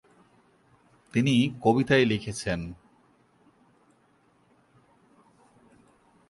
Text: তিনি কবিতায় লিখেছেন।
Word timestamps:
তিনি 1.13 1.35
কবিতায় 1.61 2.05
লিখেছেন। 2.05 2.59